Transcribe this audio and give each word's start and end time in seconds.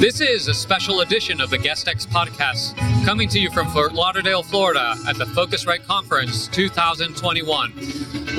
This 0.00 0.22
is 0.22 0.48
a 0.48 0.54
special 0.54 1.02
edition 1.02 1.42
of 1.42 1.50
the 1.50 1.58
GuestX 1.58 2.06
podcast, 2.06 2.74
coming 3.04 3.28
to 3.28 3.38
you 3.38 3.50
from 3.50 3.68
Fort 3.68 3.92
Lauderdale, 3.92 4.42
Florida, 4.42 4.94
at 5.06 5.18
the 5.18 5.26
Phocuswright 5.26 5.84
Conference 5.84 6.48
2021, 6.48 7.70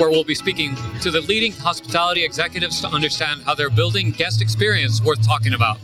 where 0.02 0.10
we'll 0.10 0.24
be 0.24 0.34
speaking 0.34 0.74
to 1.00 1.12
the 1.12 1.20
leading 1.20 1.52
hospitality 1.52 2.24
executives 2.24 2.80
to 2.80 2.88
understand 2.88 3.40
how 3.42 3.54
they're 3.54 3.70
building 3.70 4.10
guest 4.10 4.42
experience 4.42 5.00
worth 5.00 5.24
talking 5.24 5.54
about. 5.54 5.78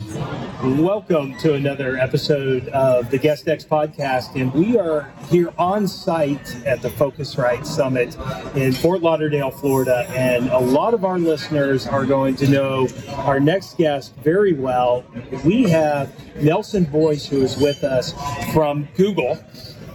Welcome 0.61 1.37
to 1.37 1.53
another 1.53 1.95
episode 1.95 2.67
of 2.67 3.09
the 3.11 3.17
GuestX 3.17 3.65
podcast, 3.65 4.35
and 4.35 4.53
we 4.53 4.77
are 4.77 5.09
here 5.29 5.53
on 5.57 5.87
site 5.87 6.53
at 6.65 6.81
the 6.81 6.89
Phocuswright 6.89 7.65
Summit 7.65 8.17
in 8.57 8.73
Fort 8.73 9.01
Lauderdale, 9.01 9.51
Florida. 9.51 10.05
And 10.09 10.49
a 10.49 10.59
lot 10.59 10.93
of 10.93 11.05
our 11.05 11.17
listeners 11.17 11.87
are 11.87 12.05
going 12.05 12.35
to 12.35 12.47
know 12.49 12.89
our 13.19 13.39
next 13.39 13.77
guest 13.77 14.13
very 14.17 14.51
well. 14.51 15.05
We 15.45 15.63
have 15.69 16.13
Nelson 16.35 16.83
Boyce, 16.83 17.25
who 17.25 17.41
is 17.41 17.55
with 17.55 17.85
us 17.85 18.13
from 18.51 18.85
Google. 18.97 19.39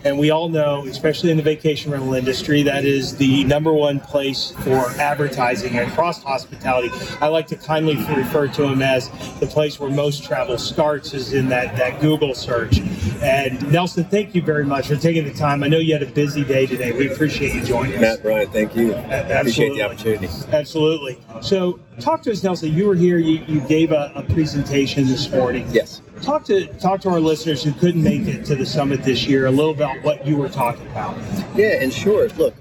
And 0.04 0.18
we 0.18 0.30
all 0.30 0.50
know, 0.50 0.86
especially 0.86 1.30
in 1.30 1.38
the 1.38 1.42
vacation 1.42 1.90
rental 1.90 2.12
industry, 2.12 2.62
that 2.64 2.84
is 2.84 3.16
the 3.16 3.42
number 3.44 3.72
one 3.72 4.00
place 4.00 4.50
for 4.58 4.90
advertising 5.00 5.78
across 5.78 6.22
hospitality. 6.22 6.90
I 7.22 7.28
like 7.28 7.46
to 7.48 7.56
kindly 7.56 7.96
refer 8.14 8.48
to 8.48 8.62
them 8.62 8.82
as 8.82 9.08
the 9.40 9.46
place 9.46 9.80
where 9.80 9.88
most 9.88 10.22
travel 10.22 10.58
starts 10.58 11.14
is 11.14 11.32
in 11.32 11.48
that, 11.48 11.76
that 11.78 12.02
Google 12.02 12.34
search. 12.34 12.80
And 13.22 13.70
Nelson, 13.72 14.04
thank 14.04 14.34
you 14.34 14.42
very 14.42 14.64
much 14.64 14.88
for 14.88 14.96
taking 14.96 15.24
the 15.24 15.32
time. 15.32 15.62
I 15.62 15.68
know 15.68 15.78
you 15.78 15.92
had 15.92 16.02
a 16.02 16.06
busy 16.10 16.44
day 16.44 16.66
today. 16.66 16.92
We 16.92 17.10
appreciate 17.12 17.54
you 17.54 17.64
joining 17.64 17.94
us. 17.96 18.00
Matt, 18.00 18.22
Brian, 18.22 18.48
thank 18.50 18.74
you. 18.76 18.94
A- 18.94 19.40
Appreciate 19.40 19.74
the 19.74 19.82
opportunity. 19.82 20.28
Absolutely. 20.52 21.18
So, 21.40 21.80
talk 22.00 22.22
to 22.22 22.32
us, 22.32 22.42
Nelson. 22.42 22.72
You 22.72 22.86
were 22.86 22.94
here. 22.94 23.18
You, 23.18 23.44
you 23.46 23.60
gave 23.62 23.92
a, 23.92 24.12
a 24.14 24.22
presentation 24.22 25.06
this 25.06 25.30
morning. 25.30 25.66
Yes. 25.70 26.00
Talk 26.22 26.44
to 26.44 26.66
talk 26.78 27.00
to 27.02 27.10
our 27.10 27.20
listeners 27.20 27.62
who 27.62 27.72
couldn't 27.72 28.02
make 28.02 28.22
it 28.22 28.44
to 28.46 28.54
the 28.54 28.64
summit 28.64 29.02
this 29.02 29.26
year 29.26 29.46
a 29.46 29.50
little 29.50 29.72
about 29.72 30.02
what 30.02 30.26
you 30.26 30.36
were 30.36 30.48
talking 30.48 30.86
about. 30.88 31.16
Yeah, 31.54 31.82
and 31.82 31.92
sure, 31.92 32.28
look, 32.30 32.54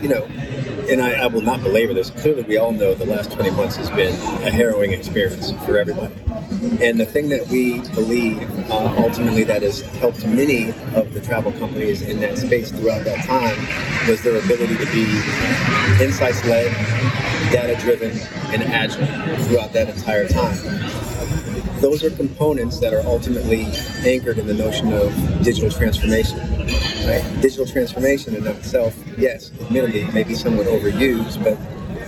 you 0.00 0.08
know, 0.08 0.24
and 0.88 1.02
I, 1.02 1.12
I 1.24 1.26
will 1.26 1.42
not 1.42 1.62
belabor 1.62 1.92
this. 1.94 2.10
Clearly, 2.10 2.42
we 2.44 2.56
all 2.56 2.72
know 2.72 2.94
the 2.94 3.04
last 3.04 3.32
20 3.32 3.50
months 3.50 3.76
has 3.76 3.90
been 3.90 4.12
a 4.46 4.50
harrowing 4.50 4.92
experience 4.92 5.52
for 5.66 5.76
everybody. 5.76 6.14
And 6.62 7.00
the 7.00 7.06
thing 7.06 7.28
that 7.30 7.48
we 7.48 7.80
believe 7.90 8.40
uh, 8.70 8.94
ultimately 8.98 9.42
that 9.44 9.62
has 9.62 9.80
helped 9.80 10.24
many 10.24 10.68
of 10.94 11.12
the 11.12 11.20
travel 11.20 11.50
companies 11.52 12.02
in 12.02 12.20
that 12.20 12.38
space 12.38 12.70
throughout 12.70 13.04
that 13.04 13.24
time 13.26 13.58
was 14.08 14.22
their 14.22 14.36
ability 14.36 14.76
to 14.76 14.86
be 14.92 15.02
insights 16.04 16.44
led, 16.44 16.70
data 17.50 17.74
driven, 17.80 18.12
and 18.52 18.62
agile 18.62 19.04
throughout 19.44 19.72
that 19.72 19.88
entire 19.88 20.28
time. 20.28 20.56
those 21.80 22.04
are 22.04 22.10
components 22.10 22.78
that 22.78 22.94
are 22.94 23.04
ultimately 23.06 23.64
anchored 24.06 24.38
in 24.38 24.46
the 24.46 24.54
notion 24.54 24.92
of 24.92 25.12
digital 25.42 25.68
transformation. 25.68 26.38
Right? 26.38 27.24
Digital 27.42 27.66
transformation 27.66 28.36
in 28.36 28.46
of 28.46 28.56
itself, 28.58 28.96
yes, 29.18 29.50
admittedly, 29.60 30.04
may 30.12 30.22
be 30.22 30.36
somewhat 30.36 30.66
overused, 30.66 31.42
but 31.42 31.58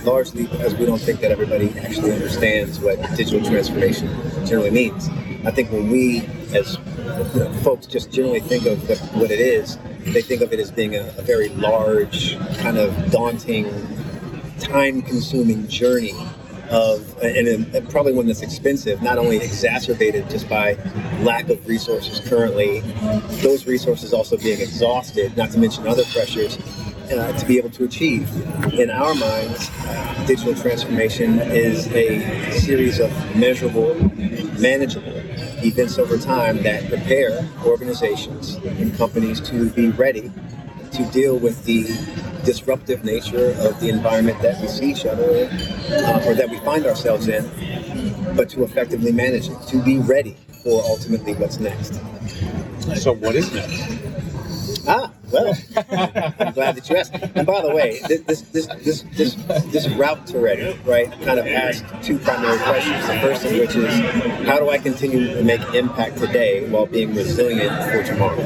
largely 0.05 0.45
because 0.47 0.75
we 0.75 0.85
don't 0.85 1.01
think 1.01 1.19
that 1.19 1.31
everybody 1.31 1.77
actually 1.79 2.13
understands 2.13 2.79
what 2.79 2.97
digital 3.17 3.43
transformation 3.43 4.07
generally 4.45 4.71
means. 4.71 5.09
I 5.45 5.51
think 5.51 5.71
when 5.71 5.89
we, 5.89 6.21
as 6.53 6.77
folks, 7.63 7.85
just 7.85 8.11
generally 8.11 8.39
think 8.39 8.65
of 8.65 8.87
what, 8.87 8.99
what 9.13 9.31
it 9.31 9.39
is, 9.39 9.77
they 10.05 10.21
think 10.21 10.41
of 10.41 10.53
it 10.53 10.59
as 10.59 10.71
being 10.71 10.95
a, 10.95 11.01
a 11.17 11.21
very 11.21 11.49
large, 11.49 12.37
kind 12.57 12.77
of 12.77 13.11
daunting, 13.11 13.65
time-consuming 14.59 15.67
journey 15.67 16.13
of 16.71 17.15
and, 17.21 17.47
and 17.47 17.89
probably 17.89 18.13
one 18.13 18.25
that's 18.25 18.41
expensive, 18.41 19.01
not 19.01 19.17
only 19.17 19.37
exacerbated 19.37 20.27
just 20.29 20.49
by 20.49 20.73
lack 21.21 21.49
of 21.49 21.65
resources 21.67 22.19
currently, 22.27 22.81
those 23.41 23.67
resources 23.67 24.13
also 24.13 24.37
being 24.37 24.59
exhausted, 24.59 25.35
not 25.37 25.51
to 25.51 25.59
mention 25.59 25.87
other 25.87 26.03
pressures. 26.05 26.57
Uh, 27.05 27.31
to 27.37 27.45
be 27.45 27.59
able 27.59 27.69
to 27.69 27.83
achieve. 27.83 28.27
In 28.73 28.89
our 28.89 29.13
minds, 29.13 29.69
uh, 29.81 30.25
digital 30.25 30.55
transformation 30.55 31.37
is 31.37 31.85
a 31.89 32.49
series 32.49 32.99
of 32.99 33.11
measurable, 33.35 33.93
manageable 34.59 35.13
events 35.65 35.97
over 35.97 36.17
time 36.17 36.61
that 36.63 36.87
prepare 36.89 37.47
organizations 37.65 38.55
and 38.55 38.95
companies 38.97 39.41
to 39.41 39.69
be 39.71 39.89
ready 39.89 40.31
to 40.93 41.05
deal 41.11 41.37
with 41.37 41.63
the 41.65 41.83
disruptive 42.45 43.03
nature 43.03 43.51
of 43.59 43.79
the 43.79 43.89
environment 43.89 44.41
that 44.41 44.61
we 44.61 44.67
see 44.67 44.91
each 44.91 45.05
other 45.05 45.29
in, 45.29 45.47
uh, 45.91 46.23
or 46.25 46.33
that 46.35 46.49
we 46.49 46.57
find 46.59 46.85
ourselves 46.85 47.27
in, 47.27 47.43
but 48.35 48.49
to 48.49 48.63
effectively 48.63 49.11
manage 49.11 49.49
it, 49.49 49.61
to 49.67 49.81
be 49.83 49.97
ready 49.99 50.37
for 50.63 50.81
ultimately 50.85 51.33
what's 51.33 51.59
next. 51.59 51.95
So 52.95 53.13
what 53.13 53.35
is 53.35 53.51
next? 53.53 54.05
Ah, 54.87 55.11
well, 55.31 55.53
glad 56.65 56.75
that 56.75 56.89
you 56.89 56.95
asked. 56.97 57.13
And 57.35 57.45
by 57.45 57.61
the 57.61 57.73
way, 57.73 57.99
thi- 57.99 58.17
this 58.17 58.41
this 58.41 58.67
this 58.67 59.01
this 59.13 59.33
this 59.65 59.87
route 59.89 60.25
to 60.27 60.39
ready, 60.39 60.77
right, 60.85 61.11
kind 61.21 61.39
of 61.39 61.47
asks 61.47 61.85
two 62.05 62.17
primary 62.19 62.57
questions. 62.59 63.05
The 63.07 63.19
first 63.19 63.45
of 63.45 63.51
which 63.51 63.75
is, 63.75 63.93
how 64.47 64.59
do 64.59 64.69
I 64.69 64.77
continue 64.77 65.33
to 65.35 65.43
make 65.43 65.61
impact 65.73 66.17
today 66.17 66.67
while 66.69 66.85
being 66.85 67.13
resilient 67.15 67.83
for 67.91 68.03
tomorrow? 68.03 68.39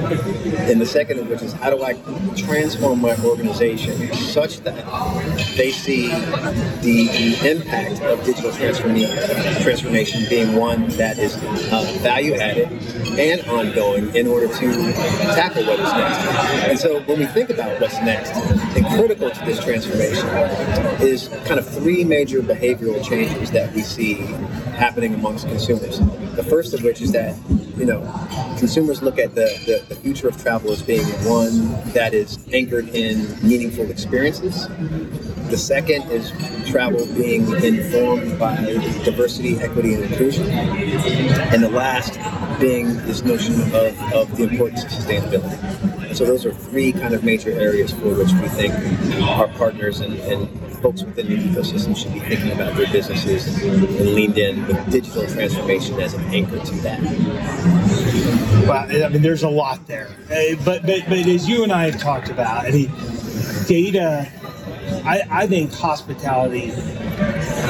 And 0.70 0.82
the 0.82 0.86
second 0.86 1.20
of 1.20 1.30
which 1.30 1.42
is, 1.42 1.54
how 1.54 1.70
do 1.70 1.84
I 1.84 1.94
transform 2.36 3.02
my 3.02 3.16
organization 3.24 4.14
such 4.14 4.60
that 4.62 4.76
they 5.56 5.72
see 5.72 6.08
the, 6.82 7.08
the 7.08 7.50
impact 7.50 8.02
of 8.02 8.24
digital 8.26 8.52
transformation, 8.52 9.18
transformation 9.62 10.26
being 10.30 10.56
one 10.56 10.88
that 10.90 11.18
is 11.18 11.36
uh, 11.38 11.98
value 12.00 12.36
added 12.36 12.68
and 13.20 13.42
ongoing 13.50 14.14
in 14.16 14.28
order 14.28 14.48
to 14.48 14.94
tackle 15.36 15.66
what 15.66 15.80
is 15.80 15.92
next. 15.94 16.20
And 16.70 16.80
so 16.80 17.02
when 17.02 17.20
we 17.20 17.26
think 17.28 17.50
about 17.50 17.80
what's 17.82 17.96
next, 18.02 18.09
and 18.18 18.86
critical 18.88 19.30
to 19.30 19.46
this 19.46 19.64
transformation 19.64 20.28
is 21.02 21.28
kind 21.46 21.60
of 21.60 21.68
three 21.68 22.04
major 22.04 22.42
behavioral 22.42 23.04
changes 23.08 23.52
that 23.52 23.74
we 23.74 23.82
see 23.82 24.16
happening 24.76 25.14
amongst 25.14 25.48
consumers. 25.48 26.00
The 26.36 26.44
first 26.44 26.74
of 26.74 26.84
which 26.84 27.02
is 27.02 27.12
that, 27.12 27.36
you 27.78 27.86
know, 27.86 28.02
consumers 28.58 29.02
look 29.02 29.20
at 29.20 29.36
the, 29.36 29.48
the, 29.66 29.94
the 29.94 29.96
future 29.96 30.28
of 30.28 30.42
travel 30.42 30.72
as 30.72 30.82
being 30.82 31.06
one 31.26 31.70
that 31.94 32.14
is 32.14 32.40
anchored 32.54 32.90
in 32.90 33.28
meaningful 33.48 33.90
experiences. 33.90 34.68
The 35.50 35.58
second 35.58 36.04
is 36.12 36.32
travel 36.70 37.06
being 37.16 37.52
informed 37.64 38.38
by 38.40 38.56
diversity, 39.04 39.58
equity, 39.60 39.96
and 39.96 40.04
inclusion. 40.06 40.48
And 40.50 41.64
the 41.64 41.70
last 41.70 42.20
being 42.60 42.88
this 43.06 43.24
notion 43.24 43.56
of, 43.62 44.14
of 44.14 44.38
the 44.38 44.44
importance 44.44 44.84
of 44.84 44.92
sustainability. 44.92 45.89
So 46.20 46.26
those 46.26 46.46
are 46.46 46.52
three 46.52 46.92
kind 46.92 47.14
of 47.14 47.24
major 47.24 47.52
areas 47.52 47.94
for 47.94 48.14
which 48.14 48.34
we 48.34 48.50
think 48.50 48.74
our 49.24 49.48
partners 49.48 50.02
and, 50.02 50.20
and 50.20 50.50
folks 50.80 51.02
within 51.02 51.28
the 51.30 51.38
ecosystem 51.38 51.96
should 51.96 52.14
be 52.14 52.20
thinking 52.20 52.52
about 52.52 52.76
their 52.76 52.92
businesses 52.92 53.48
and, 53.64 53.82
leaned 54.14 54.38
in 54.38 54.68
with 54.68 54.92
digital 54.92 55.26
transformation 55.28 55.98
as 56.02 56.14
an 56.16 56.22
anchor 56.26 56.60
to 56.60 56.76
that. 56.82 57.00
Well, 58.68 59.06
I 59.06 59.08
mean, 59.08 59.22
there's 59.22 59.44
a 59.44 59.50
lot 59.50 59.88
there, 59.88 60.10
but 60.66 60.86
but 60.86 61.06
but 61.08 61.20
as 61.20 61.48
you 61.48 61.64
and 61.64 61.72
I 61.72 61.90
have 61.90 62.02
talked 62.02 62.30
about, 62.30 62.66
I 62.66 62.72
mean, 62.72 62.92
data. 63.66 64.30
I, 65.06 65.22
I 65.30 65.48
think 65.48 65.72
hospitality 65.72 66.72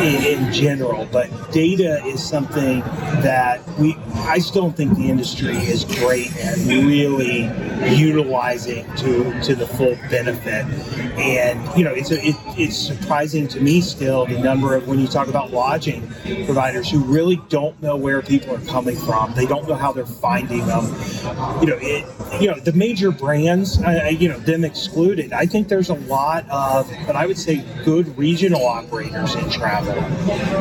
in, 0.01 0.23
in 0.23 0.53
general, 0.53 1.07
but 1.11 1.29
data 1.51 2.03
is 2.03 2.27
something 2.27 2.79
that 3.21 3.61
we. 3.77 3.95
I 4.27 4.39
still 4.39 4.63
don't 4.63 4.75
think 4.75 4.97
the 4.97 5.09
industry 5.09 5.55
is 5.55 5.85
great 5.85 6.35
at 6.37 6.57
really 6.57 7.43
utilizing 7.95 8.85
to 8.95 9.41
to 9.43 9.55
the 9.55 9.67
full 9.67 9.95
benefit. 10.09 10.65
And 11.19 11.77
you 11.77 11.83
know, 11.83 11.93
it's 11.93 12.11
a, 12.11 12.25
it, 12.25 12.35
it's 12.57 12.77
surprising 12.77 13.47
to 13.49 13.61
me 13.61 13.81
still 13.81 14.25
the 14.25 14.39
number 14.39 14.75
of 14.75 14.87
when 14.87 14.99
you 14.99 15.07
talk 15.07 15.27
about 15.27 15.51
lodging 15.51 16.07
providers 16.45 16.89
who 16.89 16.99
really 17.03 17.41
don't 17.49 17.79
know 17.81 17.95
where 17.95 18.21
people 18.21 18.55
are 18.55 18.65
coming 18.65 18.95
from. 18.95 19.33
They 19.33 19.45
don't 19.45 19.67
know 19.67 19.75
how 19.75 19.91
they're 19.91 20.05
finding 20.05 20.65
them. 20.65 20.85
You 21.61 21.67
know, 21.67 21.77
it. 21.81 22.05
You 22.41 22.51
know, 22.51 22.59
the 22.59 22.73
major 22.73 23.11
brands. 23.11 23.79
You 23.79 24.29
know, 24.29 24.39
them 24.39 24.63
excluded. 24.63 25.33
I 25.33 25.45
think 25.45 25.67
there's 25.67 25.89
a 25.89 25.95
lot 25.95 26.49
of, 26.49 26.89
but 27.05 27.15
I 27.15 27.25
would 27.25 27.37
say, 27.37 27.63
good 27.85 28.17
regional 28.17 28.65
operators 28.65 29.35
in 29.35 29.49
travel 29.49 29.93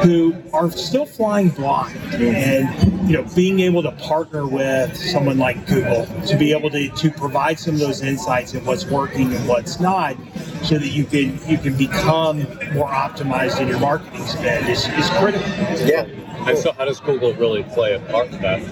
who 0.03 0.35
are 0.53 0.71
still 0.71 1.07
flying 1.07 1.49
blind, 1.51 1.97
and 2.15 3.09
you 3.09 3.17
know, 3.17 3.25
being 3.35 3.48
able 3.61 3.83
to 3.83 3.93
partner 3.93 4.47
with 4.47 4.97
someone 4.97 5.39
like 5.39 5.67
Google 5.67 6.07
to 6.27 6.37
be 6.37 6.53
able 6.53 6.71
to 6.71 6.89
to 6.89 7.11
provide 7.11 7.59
some 7.59 7.75
of 7.75 7.81
those 7.81 8.03
insights 8.03 8.55
and 8.55 8.65
what's 8.67 8.85
working 8.85 9.35
and 9.35 9.49
what's 9.49 9.81
not 9.81 10.17
so 10.63 10.79
that 10.79 10.89
you 10.89 11.05
can 11.05 11.39
you 11.49 11.59
can 11.59 11.77
become 11.77 12.39
more 12.75 12.89
optimized 12.89 13.61
in 13.61 13.69
your 13.69 13.81
marketing 13.81 14.27
spend 14.27 14.69
is, 14.69 14.87
is 14.89 15.09
critical. 15.11 15.49
Yeah. 15.87 16.07
And 16.47 16.57
so 16.57 16.73
how 16.73 16.85
does 16.85 17.01
Google 17.01 17.35
really 17.35 17.63
play 17.63 17.95
a 17.95 18.01
part 18.11 18.29
in 18.29 18.41
that, 18.41 18.63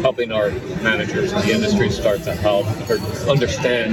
helping 0.00 0.32
our 0.32 0.50
managers 0.82 1.32
in 1.32 1.40
the 1.40 1.52
industry 1.52 1.90
start 1.90 2.22
to 2.24 2.34
help 2.34 2.66
or 2.90 2.98
understand, 3.30 3.90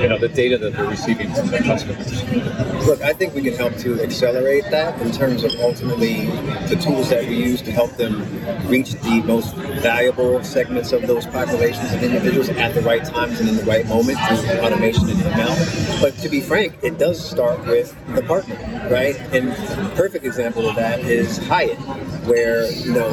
you 0.00 0.08
know, 0.08 0.18
the 0.18 0.28
data 0.28 0.56
that 0.58 0.72
they're 0.74 0.88
receiving 0.88 1.32
from 1.34 1.48
their 1.48 1.62
customers? 1.62 2.22
Look, 2.86 3.02
I 3.02 3.12
think 3.12 3.34
we 3.34 3.42
can 3.42 3.54
help 3.54 3.76
to 3.78 4.00
accelerate 4.02 4.64
that 4.70 5.00
in 5.00 5.12
terms 5.12 5.44
of 5.44 5.52
ultimately 5.60 6.26
the 6.68 6.76
tools 6.80 7.10
that 7.10 7.24
we 7.26 7.36
use 7.36 7.62
to 7.62 7.72
help 7.72 7.92
them 7.92 8.22
reach 8.68 8.92
the 8.92 9.22
most 9.22 9.54
valuable 9.54 10.42
segments 10.42 10.92
of 10.92 11.06
those 11.06 11.26
populations 11.26 11.92
of 11.92 12.02
individuals 12.02 12.48
at 12.50 12.74
the 12.74 12.82
right 12.82 13.04
times 13.04 13.40
and 13.40 13.48
in 13.48 13.56
the 13.56 13.64
right 13.64 13.86
moment 13.86 14.18
through 14.18 14.58
automation 14.60 15.10
and 15.10 15.18
ML. 15.20 16.00
But 16.00 16.14
to 16.18 16.28
be 16.28 16.40
frank, 16.40 16.78
it 16.82 16.98
does 16.98 17.22
start 17.22 17.60
with 17.66 17.94
the 18.14 18.22
partner, 18.22 18.56
right? 18.90 19.16
And 19.32 19.54
perfect 19.96 20.24
example 20.24 20.68
of 20.68 20.76
that 20.76 21.00
is 21.00 21.38
Hyatt, 21.38 21.78
where 22.26 22.51
you 22.60 22.92
know 22.92 23.10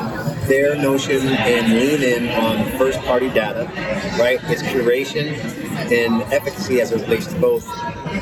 their 0.47 0.75
notion 0.75 1.25
and 1.27 1.73
lean 1.73 2.01
in 2.01 2.29
on 2.29 2.77
first 2.77 2.99
party 3.01 3.29
data, 3.29 3.71
right? 4.19 4.39
It's 4.43 4.63
curation 4.63 5.37
and 5.91 6.21
efficacy 6.33 6.81
as 6.81 6.91
it 6.91 7.01
relates 7.01 7.27
to 7.27 7.39
both 7.39 7.65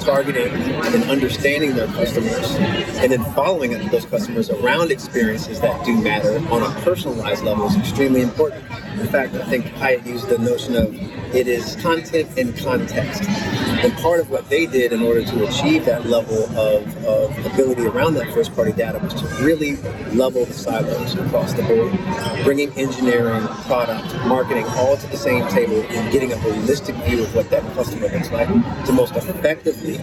targeting 0.01 0.53
and 0.53 1.03
understanding 1.09 1.75
their 1.75 1.87
customers 1.87 2.55
and 3.01 3.11
then 3.11 3.23
following 3.33 3.73
up 3.75 3.91
those 3.91 4.05
customers 4.05 4.49
around 4.49 4.91
experiences 4.91 5.59
that 5.61 5.83
do 5.85 5.99
matter 6.01 6.37
on 6.49 6.63
a 6.63 6.81
personalized 6.81 7.43
level 7.43 7.67
is 7.67 7.75
extremely 7.77 8.21
important. 8.21 8.63
In 8.99 9.07
fact, 9.07 9.33
I 9.35 9.45
think 9.45 9.65
Hyatt 9.73 10.05
used 10.05 10.27
the 10.27 10.37
notion 10.37 10.75
of 10.75 10.93
it 11.33 11.47
is 11.47 11.75
content 11.77 12.29
and 12.37 12.57
context. 12.57 13.23
And 13.23 13.93
part 13.97 14.19
of 14.19 14.29
what 14.29 14.49
they 14.49 14.65
did 14.65 14.93
in 14.93 15.01
order 15.01 15.23
to 15.23 15.47
achieve 15.47 15.85
that 15.85 16.05
level 16.05 16.43
of, 16.57 17.05
of 17.05 17.45
ability 17.45 17.85
around 17.85 18.15
that 18.15 18.33
first 18.33 18.55
party 18.55 18.71
data 18.71 18.99
was 18.99 19.13
to 19.15 19.25
really 19.43 19.75
level 20.15 20.45
the 20.45 20.53
silos 20.53 21.15
across 21.15 21.53
the 21.53 21.63
board, 21.63 22.43
bringing 22.43 22.71
engineering, 22.73 23.45
product, 23.65 24.13
marketing 24.25 24.65
all 24.69 24.97
to 24.97 25.07
the 25.07 25.17
same 25.17 25.47
table 25.49 25.81
and 25.89 26.11
getting 26.11 26.31
a 26.31 26.35
holistic 26.35 26.95
view 27.07 27.23
of 27.23 27.35
what 27.35 27.49
that 27.49 27.63
customer 27.73 28.07
looks 28.09 28.31
like 28.31 28.47
to 28.85 28.91
most 28.91 29.15
effectively 29.15 29.97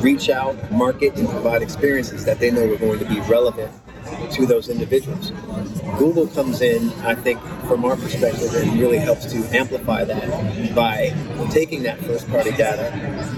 reach 0.00 0.28
out, 0.28 0.70
market, 0.70 1.16
and 1.16 1.28
provide 1.28 1.62
experiences 1.62 2.24
that 2.24 2.38
they 2.38 2.50
know 2.50 2.70
are 2.70 2.76
going 2.76 2.98
to 2.98 3.06
be 3.06 3.20
relevant 3.20 3.72
to 4.32 4.46
those 4.46 4.68
individuals. 4.68 5.32
Google 5.98 6.26
comes 6.28 6.60
in, 6.60 6.90
I 7.04 7.14
think, 7.14 7.40
from 7.66 7.84
our 7.84 7.96
perspective, 7.96 8.54
and 8.54 8.78
really 8.78 8.98
helps 8.98 9.26
to 9.26 9.38
amplify 9.56 10.04
that 10.04 10.74
by 10.74 11.14
taking 11.50 11.82
that 11.84 11.98
first 12.00 12.28
party 12.28 12.50
data, 12.52 12.92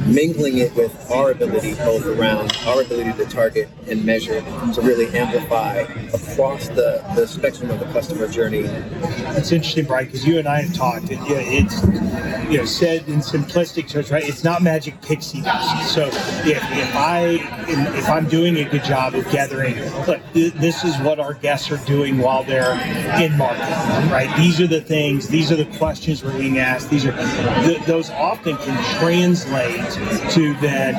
mingling 0.06 0.58
it 0.58 0.74
with 0.74 1.10
our 1.10 1.30
ability, 1.30 1.74
both 1.74 2.06
around 2.06 2.56
our 2.66 2.82
ability 2.82 3.12
to 3.12 3.26
target 3.26 3.68
and 3.88 4.04
measure, 4.04 4.40
to 4.74 4.80
really 4.82 5.06
amplify 5.16 5.80
across 6.14 6.68
the, 6.68 7.02
the 7.14 7.26
spectrum 7.26 7.70
of 7.70 7.78
the 7.78 7.86
customer 7.86 8.28
journey. 8.28 8.62
That's 8.62 9.52
interesting, 9.52 9.84
Brian, 9.84 10.06
because 10.06 10.26
you 10.26 10.38
and 10.38 10.48
I 10.48 10.62
have 10.62 10.74
talked. 10.74 11.10
And, 11.10 11.26
yeah, 11.28 11.36
it's 11.40 11.82
you 12.50 12.58
know 12.58 12.64
said 12.64 13.08
in 13.08 13.20
simplistic 13.20 13.88
terms, 13.88 14.10
right? 14.10 14.26
It's 14.26 14.44
not 14.44 14.62
magic 14.62 15.00
pixie 15.02 15.42
dust. 15.42 15.94
So 15.94 16.06
if, 16.06 16.62
if 16.62 16.96
I 16.96 17.38
if 17.68 18.08
I'm 18.08 18.28
doing 18.28 18.56
a 18.56 18.64
good 18.64 18.84
job 18.84 19.14
of 19.14 19.28
gathering, 19.30 19.78
look, 20.06 20.20
th- 20.32 20.52
this 20.82 20.94
is 20.94 21.00
what 21.00 21.18
our 21.18 21.32
guests 21.32 21.70
are 21.70 21.82
doing 21.86 22.18
while 22.18 22.42
they're 22.42 22.74
in 23.22 23.36
market, 23.38 23.62
right? 24.10 24.30
These 24.36 24.60
are 24.60 24.66
the 24.66 24.80
things, 24.80 25.26
these 25.26 25.50
are 25.50 25.56
the 25.56 25.64
questions 25.78 26.22
we're 26.22 26.36
being 26.36 26.58
asked. 26.58 26.90
These 26.90 27.06
are 27.06 27.12
th- 27.64 27.82
those 27.86 28.10
often 28.10 28.58
can 28.58 28.98
translate 28.98 29.80
to 30.32 30.54
then 30.60 30.94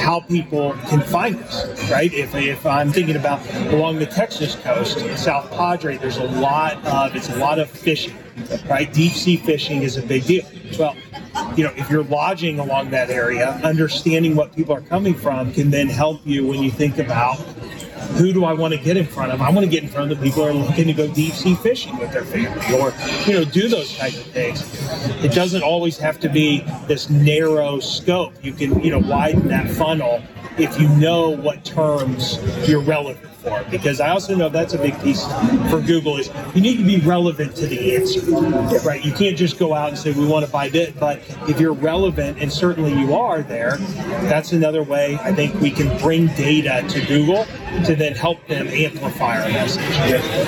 how 0.00 0.20
people 0.20 0.74
can 0.88 1.00
find 1.00 1.36
us, 1.44 1.90
right? 1.90 2.12
If, 2.12 2.34
if 2.34 2.66
I'm 2.66 2.92
thinking 2.92 3.16
about 3.16 3.40
along 3.72 4.00
the 4.00 4.06
Texas 4.06 4.54
coast, 4.56 4.98
South 5.16 5.50
Padre, 5.50 5.96
there's 5.96 6.18
a 6.18 6.24
lot 6.24 6.84
of 6.84 7.16
it's 7.16 7.30
a 7.30 7.36
lot 7.36 7.58
of 7.58 7.70
fishing, 7.70 8.16
right? 8.68 8.92
Deep 8.92 9.12
sea 9.12 9.38
fishing 9.38 9.82
is 9.82 9.96
a 9.96 10.02
big 10.02 10.26
deal. 10.26 10.44
Well, 10.78 10.94
you 11.56 11.64
know, 11.64 11.72
if 11.76 11.88
you're 11.88 12.04
lodging 12.04 12.58
along 12.58 12.90
that 12.90 13.08
area, 13.08 13.50
understanding 13.64 14.36
what 14.36 14.54
people 14.54 14.74
are 14.74 14.82
coming 14.82 15.14
from 15.14 15.52
can 15.52 15.70
then 15.70 15.88
help 15.88 16.20
you 16.26 16.46
when 16.46 16.62
you 16.62 16.70
think 16.70 16.98
about 16.98 17.38
who 18.14 18.32
do 18.32 18.44
I 18.44 18.52
want 18.52 18.74
to 18.74 18.80
get 18.80 18.96
in 18.96 19.06
front 19.06 19.32
of? 19.32 19.40
I 19.40 19.50
want 19.50 19.64
to 19.64 19.70
get 19.70 19.82
in 19.82 19.88
front 19.88 20.10
of 20.10 20.18
the 20.18 20.24
people 20.24 20.44
who 20.44 20.50
are 20.50 20.52
looking 20.52 20.86
to 20.86 20.92
go 20.92 21.12
deep 21.12 21.34
sea 21.34 21.54
fishing 21.54 21.98
with 21.98 22.12
their 22.12 22.24
family 22.24 22.64
or, 22.78 22.92
you 23.26 23.34
know, 23.34 23.44
do 23.44 23.68
those 23.68 23.96
type 23.96 24.14
of 24.14 24.22
things. 24.22 24.62
It 25.24 25.32
doesn't 25.32 25.62
always 25.62 25.98
have 25.98 26.20
to 26.20 26.28
be 26.28 26.60
this 26.86 27.10
narrow 27.10 27.80
scope. 27.80 28.32
You 28.42 28.52
can, 28.52 28.80
you 28.82 28.90
know, 28.90 29.00
widen 29.00 29.48
that 29.48 29.68
funnel 29.70 30.22
if 30.58 30.78
you 30.78 30.88
know 30.90 31.30
what 31.30 31.64
terms 31.64 32.38
you're 32.68 32.82
relevant 32.82 33.31
for. 33.42 33.64
Because 33.70 34.00
I 34.00 34.10
also 34.10 34.34
know 34.34 34.48
that's 34.48 34.74
a 34.74 34.78
big 34.78 34.98
piece 35.00 35.24
for 35.70 35.80
Google 35.80 36.18
is 36.18 36.30
you 36.54 36.60
need 36.60 36.78
to 36.78 36.84
be 36.84 36.98
relevant 36.98 37.56
to 37.56 37.66
the 37.66 37.96
answer, 37.96 38.20
right? 38.86 39.04
You 39.04 39.12
can't 39.12 39.36
just 39.36 39.58
go 39.58 39.74
out 39.74 39.88
and 39.88 39.98
say 39.98 40.12
we 40.12 40.26
want 40.26 40.46
to 40.46 40.50
buy 40.50 40.68
this, 40.68 40.92
but 40.98 41.20
if 41.48 41.60
you're 41.60 41.72
relevant, 41.72 42.38
and 42.40 42.52
certainly 42.52 42.92
you 42.92 43.14
are 43.14 43.42
there, 43.42 43.76
that's 44.28 44.52
another 44.52 44.82
way 44.82 45.18
I 45.22 45.32
think 45.32 45.54
we 45.60 45.70
can 45.70 45.96
bring 46.00 46.26
data 46.28 46.86
to 46.88 47.06
Google 47.06 47.46
to 47.84 47.96
then 47.96 48.14
help 48.14 48.46
them 48.46 48.68
amplify 48.68 49.42
our 49.42 49.48
message. 49.48 49.82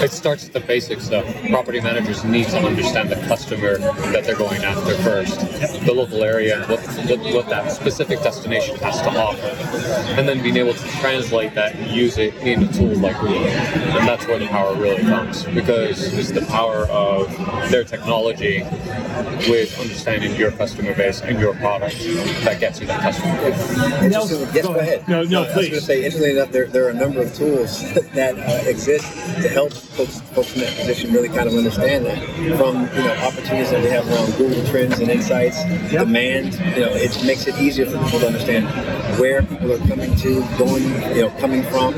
It 0.02 0.12
starts 0.12 0.46
at 0.46 0.52
the 0.52 0.60
basics 0.60 1.08
though. 1.08 1.24
Property 1.48 1.80
managers 1.80 2.24
need 2.24 2.48
to 2.48 2.58
understand 2.58 3.10
the 3.10 3.16
customer 3.26 3.78
that 3.78 4.24
they're 4.24 4.36
going 4.36 4.62
after 4.62 4.94
first, 4.98 5.40
the 5.84 5.92
local 5.92 6.22
area, 6.22 6.64
what, 6.66 6.80
what, 6.80 7.34
what 7.34 7.48
that 7.48 7.72
specific 7.72 8.22
destination 8.22 8.76
has 8.76 9.00
to 9.02 9.10
offer, 9.10 9.46
and 10.18 10.28
then 10.28 10.42
being 10.42 10.56
able 10.56 10.74
to 10.74 10.88
translate 11.00 11.54
that 11.54 11.74
and 11.74 11.90
use 11.90 12.18
it 12.18 12.34
in 12.36 12.68
a 12.84 12.94
tool 12.94 13.02
like 13.02 13.18
Google. 13.20 13.36
And 13.36 14.08
that's 14.08 14.26
where 14.26 14.38
the 14.38 14.46
power 14.46 14.74
really 14.74 15.02
comes 15.02 15.44
because 15.44 16.12
it's 16.14 16.30
the 16.30 16.44
power 16.46 16.86
of 16.88 17.30
their 17.70 17.84
technology 17.84 18.62
with 19.48 19.78
understanding 19.78 20.34
your 20.36 20.50
customer 20.52 20.94
base 20.94 21.22
and 21.22 21.38
your 21.38 21.54
product 21.54 21.98
that 22.44 22.60
gets 22.60 22.80
you 22.80 22.86
that 22.86 23.00
customer 23.00 23.36
base. 23.36 23.70
Interesting. 24.02 24.40
Yes, 24.40 24.54
go 24.54 24.74
go 24.74 24.78
ahead. 24.78 25.00
ahead. 25.00 25.08
No, 25.08 25.22
no, 25.24 25.42
I 25.44 25.56
was 25.56 25.68
going 25.68 25.70
to 25.70 25.80
say, 25.80 26.04
interestingly 26.04 26.38
enough, 26.38 26.50
there, 26.50 26.66
there 26.66 26.86
are 26.86 26.90
a 26.90 26.94
number 26.94 27.22
of 27.22 27.34
tools 27.34 27.80
that 28.14 28.38
uh, 28.38 28.68
exist 28.68 29.04
to 29.42 29.48
help 29.48 29.72
folks, 29.72 30.20
folks 30.32 30.54
in 30.54 30.62
that 30.62 30.76
position 30.76 31.12
really 31.12 31.28
kind 31.28 31.48
of 31.48 31.54
understand 31.54 32.06
that. 32.06 32.18
From 32.58 32.82
you 32.96 33.02
know 33.02 33.14
opportunities 33.24 33.70
that 33.70 33.82
we 33.82 33.90
have 33.90 34.06
around 34.08 34.32
Google 34.36 34.64
Trends 34.66 34.98
and 34.98 35.10
Insights, 35.10 35.62
demand. 35.90 36.54
You 36.76 36.86
know, 36.86 36.92
it 36.92 37.24
makes 37.24 37.46
it 37.46 37.56
easier 37.58 37.86
for 37.86 37.98
people 38.04 38.20
to 38.20 38.26
understand 38.26 38.66
where 39.18 39.42
people 39.42 39.72
are 39.72 39.86
coming 39.86 40.14
to, 40.16 40.40
going, 40.58 40.84
you 41.14 41.22
know, 41.22 41.30
coming 41.38 41.62
from, 41.64 41.94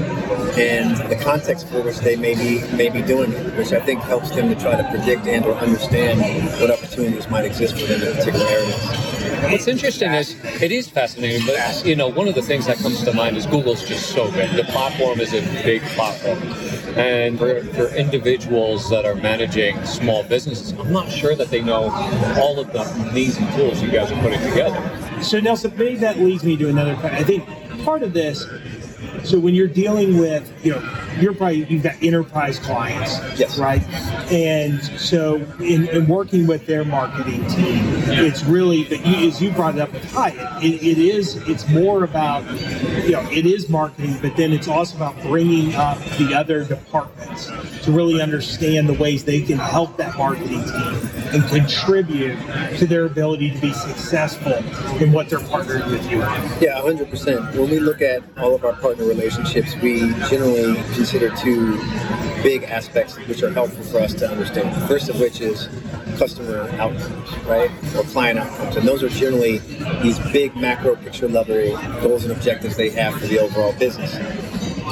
and 0.59 0.76
the 0.85 1.17
context 1.17 1.69
for 1.69 1.83
which 1.83 1.99
they 1.99 2.17
may 2.17 2.35
be 2.35 2.61
may 2.77 2.89
be 2.89 3.03
doing 3.03 3.33
it, 3.33 3.57
which 3.57 3.73
I 3.73 3.81
think 3.81 4.01
helps 4.03 4.31
them 4.31 4.49
to 4.49 4.55
try 4.61 4.77
to 4.77 4.89
predict 4.91 5.27
and 5.27 5.45
or 5.45 5.55
understand 5.55 6.21
what 6.61 6.71
opportunities 6.71 7.29
might 7.29 7.45
exist 7.45 7.75
within 7.75 8.01
the 8.01 8.15
particular 8.15 8.47
areas. 8.47 9.53
What's 9.53 9.69
interesting 9.69 10.13
is 10.13 10.37
it 10.63 10.73
is 10.73 10.89
fascinating, 10.89 11.47
but 11.47 11.85
you 11.85 11.97
know, 11.97 12.09
one 12.09 12.29
of 12.29 12.35
the 12.35 12.43
things 12.43 12.67
that 12.67 12.79
comes 12.79 13.03
to 13.05 13.13
mind 13.13 13.37
is 13.37 13.47
Google's 13.47 13.87
just 13.87 14.11
so 14.11 14.31
big. 14.33 14.51
The 14.53 14.65
platform 14.65 15.21
is 15.21 15.33
a 15.33 15.41
big 15.63 15.83
platform, 15.83 16.39
and 16.97 17.39
for, 17.39 17.63
for 17.75 17.89
individuals 17.95 18.89
that 18.91 19.05
are 19.05 19.15
managing 19.15 19.85
small 19.85 20.23
businesses, 20.25 20.73
I'm 20.73 20.93
not 20.93 21.11
sure 21.11 21.35
that 21.35 21.49
they 21.49 21.63
know 21.63 21.91
all 22.41 22.59
of 22.59 22.73
the 22.73 22.83
amazing 23.09 23.47
tools 23.53 23.83
you 23.83 23.91
guys 23.91 24.11
are 24.11 24.21
putting 24.23 24.41
together. 24.41 25.23
So 25.23 25.41
Nelson, 25.41 25.73
maybe 25.77 25.97
that 25.97 26.19
leads 26.19 26.45
me 26.45 26.57
to 26.57 26.69
another 26.69 26.95
point. 26.97 27.15
I 27.15 27.23
think 27.23 27.49
part 27.87 28.03
of 28.03 28.13
this. 28.13 28.45
So 29.23 29.39
when 29.39 29.55
you're 29.55 29.69
dealing 29.69 30.19
with, 30.19 30.53
you 30.65 30.73
know, 30.73 30.99
you're 31.21 31.33
probably 31.35 31.65
you've 31.67 31.85
got 31.85 31.95
enterprise 32.03 32.59
clients, 32.59 33.19
Yes. 33.39 33.59
right? 33.59 33.83
And 34.31 34.83
so 34.99 35.37
in, 35.61 35.89
in 35.89 36.07
working 36.09 36.47
with 36.49 36.67
their 36.67 36.85
marketing 36.85 37.47
team, 37.47 37.85
it's 38.09 38.43
really, 38.45 38.85
but 38.85 39.07
you, 39.07 39.29
as 39.29 39.41
you 39.41 39.53
brought 39.53 39.77
it 39.77 39.81
up 39.81 39.93
with 39.93 40.05
Hyatt, 40.13 40.65
it, 40.65 40.83
it 40.83 40.99
is 40.99 41.37
it's 41.49 41.69
more 41.69 42.03
about, 42.03 42.43
you 43.05 43.13
know, 43.13 43.23
it 43.31 43.47
is 43.47 43.69
marketing, 43.69 44.19
but 44.21 44.37
then 44.37 44.53
it's 44.53 44.69
also 44.69 44.97
about 44.97 45.21
bringing 45.23 45.75
up 45.77 45.99
the 46.19 46.35
other 46.35 46.65
departments 46.65 47.47
to 47.85 47.93
really 47.93 48.21
understand 48.21 48.89
the 48.89 48.95
ways 48.95 49.25
they 49.25 49.41
can 49.43 49.59
help 49.59 49.97
that 49.97 50.17
marketing 50.19 50.63
team 50.65 51.26
and 51.33 51.45
contribute 51.49 52.39
to 52.79 52.87
their 52.87 53.07
ability 53.07 53.51
to 53.51 53.61
be 53.61 53.73
successful 53.73 54.55
in 55.03 55.13
what 55.13 55.29
they're 55.29 55.39
partnering 55.41 55.91
with 55.91 56.11
you 56.11 56.23
on. 56.23 56.41
Yeah, 56.61 56.81
100%. 56.81 57.55
When 57.55 57.71
we 57.71 57.79
look 57.79 58.03
at 58.03 58.23
all 58.39 58.55
of 58.55 58.65
our 58.65 58.75
partner 58.75 59.05
relationships, 59.05 59.75
we 59.77 60.13
generally 60.29 60.75
consider 60.95 61.35
two 61.37 61.79
big 62.43 62.65
aspects 62.65 63.17
which 63.27 63.43
are 63.43 63.53
helpful 63.53 63.85
for 63.85 63.99
us 64.01 64.15
to 64.15 64.29
understand. 64.29 64.75
First 64.89 65.09
of 65.09 65.19
which 65.21 65.41
is 65.41 65.69
customer 66.19 66.69
outcomes, 66.79 67.37
right? 67.47 67.71
Or 67.95 68.03
client 68.05 68.39
outcomes. 68.39 68.77
And 68.77 68.87
those 68.87 69.03
are 69.03 69.09
generally 69.09 69.59
these 70.03 70.19
big 70.33 70.57
macro 70.57 70.97
picture 70.97 71.29
level 71.29 71.57
goals 72.01 72.25
and 72.25 72.33
objectives 72.33 72.77
they 72.77 72.91
have 72.91 73.15
for 73.15 73.27
the 73.27 73.39
overall 73.39 73.73
business. 73.75 74.17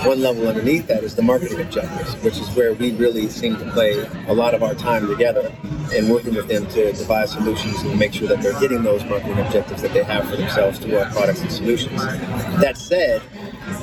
One 0.05 0.21
level 0.21 0.47
underneath 0.47 0.87
that 0.89 1.03
is 1.03 1.15
the 1.15 1.23
marketing 1.23 1.63
objectives, 1.63 2.15
which 2.23 2.39
is 2.39 2.55
where 2.55 2.75
we 2.75 2.93
really 2.93 3.29
seem 3.31 3.57
to 3.57 3.71
play 3.73 4.07
a 4.29 4.35
lot 4.35 4.53
of 4.53 4.63
our 4.63 4.75
time 4.75 5.07
together 5.07 5.51
and 5.95 6.11
working 6.11 6.35
with 6.35 6.47
them 6.47 6.67
to 6.67 6.93
devise 6.93 7.33
solutions 7.33 7.81
and 7.83 7.99
make 7.99 8.13
sure 8.13 8.29
that 8.29 8.43
they're 8.43 8.59
hitting 8.59 8.83
those 8.83 9.03
marketing 9.05 9.39
objectives 9.39 9.81
that 9.81 9.95
they 9.95 10.03
have 10.05 10.29
for 10.29 10.37
themselves 10.37 10.79
through 10.79 10.99
our 10.99 11.11
products 11.11 11.41
and 11.41 11.51
solutions. 11.51 12.05
That 12.61 12.77
said, 12.77 13.23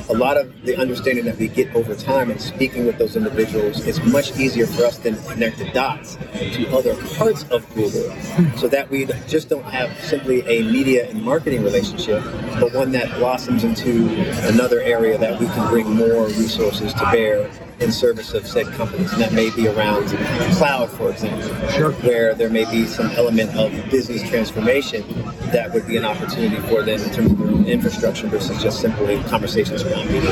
a 0.10 0.14
lot 0.14 0.38
of 0.38 0.64
the 0.64 0.76
understanding 0.78 1.26
that 1.26 1.38
we 1.38 1.48
get 1.48 1.74
over 1.76 1.96
time 1.96 2.32
and 2.32 2.42
speaking 2.42 2.86
with 2.86 2.98
those 2.98 3.16
individuals, 3.16 3.86
is 3.88 4.02
much 4.06 4.38
easier 4.38 4.66
for 4.68 4.86
us 4.86 4.98
to 5.00 5.16
connect 5.30 5.58
the 5.58 5.70
dots 5.72 6.16
to 6.16 6.70
other 6.76 6.96
parts 7.16 7.44
of 7.50 7.68
Google. 7.74 8.12
So 8.58 8.68
that 8.68 8.90
we 8.90 9.06
just 9.28 9.50
don't 9.50 9.66
have 9.66 9.98
simply 10.04 10.42
a 10.48 10.64
media 10.64 11.10
and 11.10 11.22
marketing 11.22 11.64
relationship, 11.64 12.24
but 12.60 12.74
one 12.74 12.92
that 12.92 13.10
blossoms 13.18 13.64
into 13.64 14.08
another 14.48 14.82
area 14.82 15.18
that 15.18 15.40
we 15.40 15.48
can 15.48 15.68
bring 15.70 15.90
more 15.90 16.26
resources 16.26 16.94
to 16.94 17.04
bear 17.12 17.50
in 17.82 17.92
service 17.92 18.34
of 18.34 18.48
said 18.48 18.68
companies. 18.74 19.12
And 19.14 19.22
that 19.22 19.34
may 19.34 19.50
be 19.50 19.68
around 19.68 20.08
cloud, 20.56 20.90
for 20.90 21.10
example, 21.12 21.42
Sure. 21.70 21.92
where 21.92 22.34
there 22.34 22.50
may 22.50 22.66
be 22.70 22.86
some 22.86 23.10
element 23.12 23.56
of 23.58 23.72
business 23.90 24.22
transformation 24.28 25.04
that 25.52 25.74
would 25.74 25.88
be 25.88 25.98
an 25.98 26.06
opportunity 26.06 26.56
for 26.68 26.84
them 26.84 27.02
in 27.02 27.10
terms 27.12 27.32
of 27.32 27.38
their 27.40 27.48
own 27.48 27.66
infrastructure 27.66 28.28
versus 28.28 28.62
just 28.62 28.80
simply 28.80 29.22
conversations 29.24 29.84
around 29.84 30.10
media. 30.12 30.30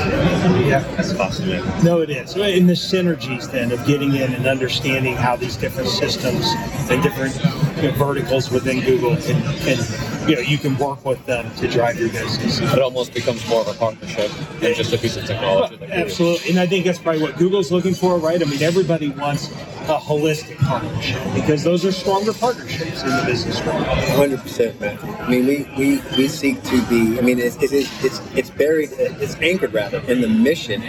Yeah. 0.68 0.80
That's 0.96 1.12
fascinating. 1.14 1.66
No, 1.84 2.02
it 2.02 2.10
is. 2.10 2.36
In 2.36 2.68
the 2.68 2.74
synergies 2.74 3.52
then 3.52 3.72
of 3.72 3.86
getting 3.86 4.16
in 4.16 4.34
and 4.34 4.46
understanding 4.46 5.16
how 5.16 5.36
these 5.36 5.58
different 5.58 5.90
systems 5.90 6.46
and 6.90 7.02
different 7.04 7.36
you 7.82 7.90
know, 7.90 7.92
verticals 7.98 8.52
within 8.52 8.82
Google 8.82 9.16
can, 9.18 9.42
can, 9.60 9.78
you 10.30 10.36
know, 10.36 10.42
you 10.42 10.58
can 10.58 10.78
work 10.78 11.04
with 11.06 11.26
them 11.26 11.54
to 11.56 11.68
drive 11.68 12.00
your 12.00 12.10
business. 12.10 12.60
It 12.60 12.80
almost 12.80 13.14
becomes 13.14 13.48
more 13.50 13.62
of 13.62 13.68
a 13.68 13.74
partnership 13.74 14.32
than 14.60 14.74
just 14.76 14.94
a 14.94 14.98
piece 14.98 15.18
of 15.18 15.26
technology. 15.26 15.80
Absolutely. 15.84 16.52
And 16.52 16.60
I 16.60 16.68
think 16.68 16.86
that's 16.86 17.00
probably 17.00 17.22
what 17.22 17.38
Google's 17.38 17.72
looking 17.72 17.94
for, 17.94 18.18
right? 18.18 18.42
I 18.42 18.46
mean, 18.46 18.62
everybody 18.62 19.10
wants 19.10 19.50
a 19.90 19.98
holistic 19.98 20.58
partnership 20.58 21.20
because 21.34 21.64
those 21.64 21.84
are 21.84 21.92
stronger 21.92 22.32
partnerships 22.34 23.02
in 23.02 23.10
the 23.10 23.24
business 23.26 23.60
world. 23.66 23.84
Hundred 23.88 24.40
percent, 24.42 24.80
Matthew. 24.80 25.10
I 25.12 25.30
mean, 25.30 25.48
we, 25.48 25.68
we, 25.78 26.02
we 26.16 26.28
seek 26.28 26.62
to 26.64 26.86
be. 26.88 27.18
I 27.18 27.22
mean, 27.22 27.40
it's 27.40 27.56
it's 27.56 27.74
it's 28.04 28.22
it's 28.36 28.50
buried, 28.52 28.92
it's 28.94 29.36
anchored 29.38 29.74
rather 29.74 30.00
in 30.02 30.22
the 30.22 30.30
mission 30.30 30.84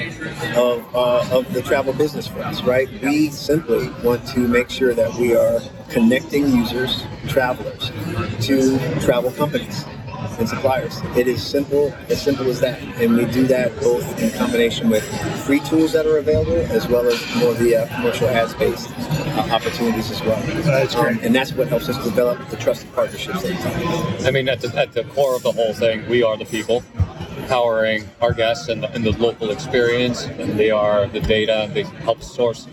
of 0.55 0.85
uh, 0.95 1.27
of 1.39 1.51
the 1.55 1.63
travel 1.63 1.95
business 1.95 2.27
for 2.27 2.41
us, 2.41 2.63
right? 2.63 2.89
We 3.03 3.31
simply 3.31 3.89
want 4.05 4.27
to 4.29 4.41
make 4.47 4.69
sure 4.69 4.93
that 4.93 5.15
we 5.15 5.35
are 5.35 5.61
connecting 5.89 6.49
users, 6.49 7.05
travelers, 7.27 7.91
to 8.47 9.01
travel 9.01 9.33
companies 9.33 9.85
and 10.39 10.49
suppliers. 10.49 11.01
It 11.17 11.27
is 11.27 11.43
simple, 11.43 11.93
as 12.09 12.21
simple 12.23 12.49
as 12.49 12.61
that, 12.61 12.81
and 13.01 13.17
we 13.17 13.25
do 13.27 13.47
that 13.49 13.75
both 13.81 14.05
in 14.21 14.31
combination 14.31 14.89
with 14.89 15.05
free 15.45 15.61
tools 15.61 15.93
that 15.93 16.07
are 16.07 16.19
available, 16.19 16.57
as 16.73 16.89
well 16.89 17.07
as 17.07 17.19
more 17.37 17.53
via 17.55 17.87
commercial 17.97 18.29
ads-based 18.29 18.91
uh, 18.99 19.49
opportunities 19.53 20.11
as 20.11 20.21
well. 20.23 20.41
That's 20.63 20.95
Um, 20.95 21.05
great. 21.05 21.23
and 21.23 21.35
that's 21.35 21.53
what 21.53 21.69
helps 21.69 21.89
us 21.89 22.03
develop 22.05 22.39
the 22.49 22.57
trusted 22.57 22.93
partnerships 22.95 23.43
that 23.43 24.21
you. 24.21 24.27
I 24.27 24.31
mean, 24.31 24.49
at 24.49 24.61
the, 24.61 24.75
at 24.79 24.93
the 24.93 25.05
core 25.05 25.35
of 25.37 25.43
the 25.43 25.53
whole 25.53 25.73
thing, 25.75 26.09
we 26.09 26.23
are 26.23 26.37
the 26.37 26.45
people 26.47 26.83
powering 27.49 28.09
our 28.21 28.33
guests 28.33 28.69
and 28.69 28.83
the, 28.83 28.91
and 28.93 29.05
the 29.05 29.13
local 29.13 29.51
experience, 29.51 30.25
and 30.27 30.59
they 30.59 30.71
are 30.71 31.07
the 31.09 31.21
data. 31.21 31.69
They 31.73 31.83
help 31.83 32.23
source 32.23 32.67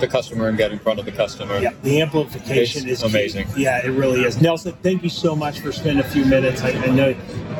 the 0.00 0.08
customer 0.08 0.48
and 0.48 0.56
get 0.58 0.72
in 0.72 0.78
front 0.78 0.98
of 0.98 1.04
the 1.04 1.12
customer. 1.12 1.58
Yeah, 1.58 1.72
the 1.82 2.00
amplification 2.00 2.88
It's 2.88 3.02
is 3.02 3.02
key. 3.02 3.08
amazing. 3.08 3.46
Yeah, 3.56 3.84
it 3.84 3.90
really 3.90 4.22
is. 4.22 4.40
Nelson, 4.40 4.72
thank 4.82 5.02
you 5.02 5.08
so 5.08 5.34
much 5.36 5.60
for 5.60 5.72
spending 5.72 6.04
a 6.04 6.08
few 6.08 6.24
minutes. 6.24 6.62
I, 6.62 6.70
I 6.70 6.86
know 6.86 7.14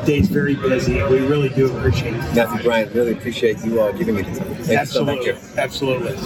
Dave's 0.05 0.29
very 0.29 0.55
busy. 0.55 0.95
We 1.05 1.21
really 1.21 1.49
do 1.51 1.75
appreciate 1.77 2.15
it. 2.15 2.35
Matthew 2.35 2.63
Bryant, 2.63 2.95
really 2.95 3.13
appreciate 3.13 3.59
you 3.65 3.81
all 3.81 3.93
giving 3.93 4.15
me 4.17 4.23
the 4.23 4.39
time. 4.39 4.55
Thank 4.57 4.79
Absolutely. 4.79 5.27
you 5.27 5.37
so 5.37 5.49
much. 5.51 5.59
Absolutely. 5.59 6.17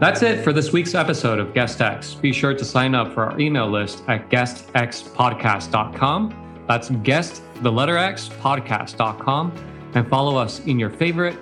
That's 0.00 0.22
it 0.22 0.42
for 0.44 0.52
this 0.52 0.72
week's 0.72 0.94
episode 0.94 1.38
of 1.38 1.48
GuestX. 1.54 2.20
Be 2.20 2.32
sure 2.32 2.52
to 2.54 2.64
sign 2.64 2.94
up 2.94 3.14
for 3.14 3.24
our 3.30 3.40
email 3.40 3.70
list 3.70 4.02
at 4.08 4.28
guestxpodcast.com. 4.28 6.64
That's 6.66 6.90
guest, 6.90 7.42
the 7.62 7.70
letter 7.70 7.96
X, 7.96 8.28
podcast.com. 8.40 9.52
And 9.94 10.08
follow 10.08 10.36
us 10.36 10.60
in 10.66 10.78
your 10.78 10.90
favorite 10.90 11.36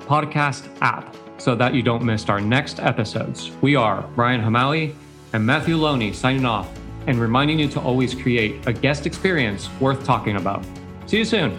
podcast 0.00 0.68
app 0.80 1.14
so 1.42 1.56
that 1.56 1.74
you 1.74 1.82
don't 1.82 2.04
miss 2.04 2.28
our 2.28 2.40
next 2.40 2.78
episodes. 2.78 3.50
We 3.62 3.74
are 3.74 4.02
Brian 4.14 4.40
Hamali 4.40 4.94
and 5.32 5.44
Matthew 5.44 5.76
Loney 5.76 6.12
signing 6.12 6.44
off 6.44 6.68
and 7.08 7.18
reminding 7.18 7.58
you 7.58 7.68
to 7.70 7.80
always 7.80 8.14
create 8.14 8.64
a 8.68 8.72
guest 8.72 9.06
experience 9.06 9.68
worth 9.80 10.04
talking 10.04 10.36
about. 10.36 10.64
See 11.06 11.18
you 11.18 11.24
soon. 11.24 11.58